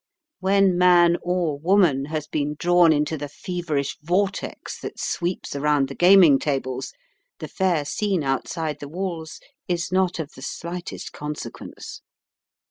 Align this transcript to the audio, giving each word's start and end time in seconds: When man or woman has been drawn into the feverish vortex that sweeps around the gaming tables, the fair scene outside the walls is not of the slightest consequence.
When 0.39 0.79
man 0.79 1.17
or 1.21 1.59
woman 1.59 2.05
has 2.05 2.25
been 2.25 2.55
drawn 2.57 2.91
into 2.91 3.19
the 3.19 3.29
feverish 3.29 3.97
vortex 4.01 4.79
that 4.79 4.99
sweeps 4.99 5.55
around 5.55 5.89
the 5.89 5.93
gaming 5.95 6.39
tables, 6.39 6.91
the 7.37 7.47
fair 7.47 7.85
scene 7.85 8.23
outside 8.23 8.79
the 8.79 8.89
walls 8.89 9.39
is 9.67 9.91
not 9.91 10.17
of 10.17 10.31
the 10.33 10.41
slightest 10.41 11.11
consequence. 11.13 12.01